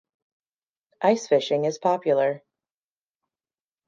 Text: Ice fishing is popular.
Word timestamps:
Ice 1.03 1.27
fishing 1.27 1.65
is 1.65 1.77
popular. 1.77 2.41